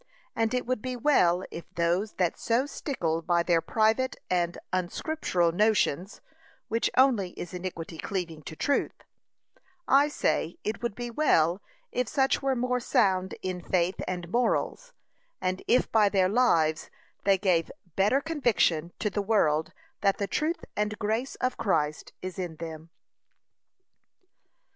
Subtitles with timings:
[0.35, 5.51] And it would be well if those that so stickle by their private and unscriptural
[5.51, 6.21] notions,
[6.69, 9.03] which only is iniquity cleaving to truth,
[9.87, 11.61] I say, it would be well
[11.91, 14.91] if such were more sound in faith and morals,
[15.39, 16.89] and if by their lives
[17.23, 19.71] they gave better conviction to the world
[20.01, 22.89] that the truth and grace of Christ is in them.